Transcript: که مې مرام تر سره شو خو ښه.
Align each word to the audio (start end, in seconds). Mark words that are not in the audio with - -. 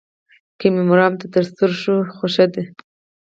که 0.59 0.65
مې 0.73 0.83
مرام 0.89 1.13
تر 1.33 1.43
سره 1.57 1.75
شو 1.81 1.95
خو 2.15 2.25
ښه. 2.33 2.45